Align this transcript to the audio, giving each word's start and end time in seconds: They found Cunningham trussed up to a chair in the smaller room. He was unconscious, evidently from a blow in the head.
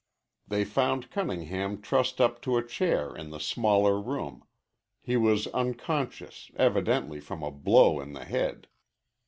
They 0.47 0.65
found 0.65 1.11
Cunningham 1.11 1.77
trussed 1.79 2.19
up 2.19 2.41
to 2.41 2.57
a 2.57 2.65
chair 2.65 3.15
in 3.15 3.29
the 3.29 3.39
smaller 3.39 4.01
room. 4.01 4.43
He 4.99 5.15
was 5.15 5.45
unconscious, 5.49 6.49
evidently 6.55 7.19
from 7.19 7.43
a 7.43 7.51
blow 7.51 7.99
in 7.99 8.13
the 8.13 8.25
head. 8.25 8.65